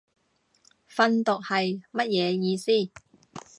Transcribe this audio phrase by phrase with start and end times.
[0.89, 2.71] 訓讀係乜嘢意思